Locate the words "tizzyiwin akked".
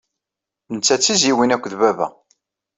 1.01-1.73